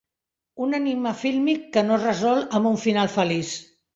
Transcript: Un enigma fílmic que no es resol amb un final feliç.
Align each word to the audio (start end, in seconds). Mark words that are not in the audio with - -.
Un 0.67 0.71
enigma 0.77 1.11
fílmic 1.19 1.69
que 1.77 1.83
no 1.89 1.99
es 1.99 2.05
resol 2.07 2.43
amb 2.61 2.71
un 2.73 2.81
final 2.87 3.15
feliç. 3.19 3.55